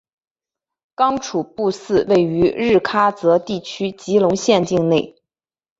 [0.95, 5.15] 刚楚布寺位于日喀则地区吉隆县境内。